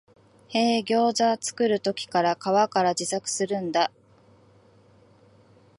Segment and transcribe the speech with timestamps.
[0.49, 2.35] へえ、ギョウザ作るとき皮から
[2.97, 3.91] 自作するんだ